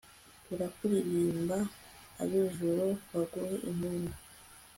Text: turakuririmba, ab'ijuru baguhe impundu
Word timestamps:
turakuririmba, 0.45 1.57
ab'ijuru 2.21 2.85
baguhe 3.13 3.55
impundu 3.69 4.13